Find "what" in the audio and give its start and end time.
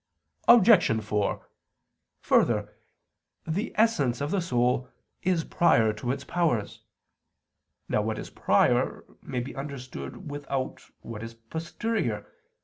8.01-8.17, 11.01-11.21